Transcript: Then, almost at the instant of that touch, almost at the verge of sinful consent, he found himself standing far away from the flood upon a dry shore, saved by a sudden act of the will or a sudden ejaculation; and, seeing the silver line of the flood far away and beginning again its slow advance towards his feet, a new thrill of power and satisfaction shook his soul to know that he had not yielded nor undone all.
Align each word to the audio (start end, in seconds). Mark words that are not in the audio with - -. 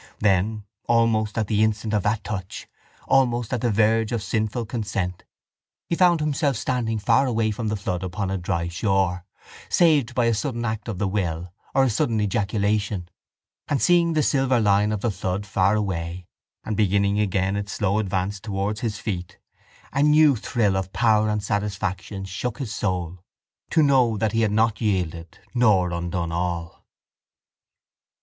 Then, 0.17 0.63
almost 0.87 1.37
at 1.37 1.45
the 1.45 1.63
instant 1.63 1.93
of 1.93 2.01
that 2.01 2.23
touch, 2.23 2.67
almost 3.07 3.53
at 3.53 3.61
the 3.61 3.69
verge 3.69 4.11
of 4.11 4.23
sinful 4.23 4.65
consent, 4.65 5.25
he 5.85 5.95
found 5.95 6.21
himself 6.21 6.55
standing 6.57 6.97
far 6.97 7.27
away 7.27 7.51
from 7.51 7.67
the 7.67 7.75
flood 7.75 8.01
upon 8.01 8.31
a 8.31 8.37
dry 8.39 8.67
shore, 8.67 9.25
saved 9.69 10.15
by 10.15 10.25
a 10.25 10.33
sudden 10.33 10.65
act 10.65 10.87
of 10.87 10.97
the 10.97 11.07
will 11.07 11.53
or 11.75 11.83
a 11.83 11.89
sudden 11.91 12.19
ejaculation; 12.19 13.09
and, 13.67 13.79
seeing 13.79 14.13
the 14.13 14.23
silver 14.23 14.59
line 14.59 14.91
of 14.91 15.01
the 15.01 15.11
flood 15.11 15.45
far 15.45 15.75
away 15.75 16.25
and 16.63 16.75
beginning 16.75 17.19
again 17.19 17.55
its 17.55 17.71
slow 17.71 17.99
advance 17.99 18.39
towards 18.39 18.79
his 18.79 18.97
feet, 18.97 19.37
a 19.93 20.01
new 20.01 20.35
thrill 20.35 20.75
of 20.75 20.91
power 20.93 21.29
and 21.29 21.43
satisfaction 21.43 22.25
shook 22.25 22.57
his 22.57 22.73
soul 22.73 23.19
to 23.69 23.83
know 23.83 24.17
that 24.17 24.31
he 24.31 24.41
had 24.41 24.51
not 24.51 24.81
yielded 24.81 25.37
nor 25.53 25.91
undone 25.91 26.31
all. 26.31 26.87